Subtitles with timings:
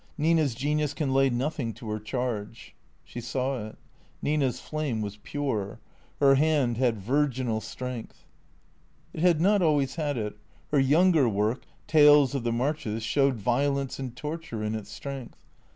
[0.17, 3.77] Nina 's genius can lay nothing to her charge." She saw it.
[4.19, 5.79] Nina's flame was pure.
[6.19, 8.25] Her hand had virginal strength.
[9.13, 10.37] It had not always had it.
[10.71, 15.45] Her younger work," Tales of the Marches," showed violence and torture in its strength.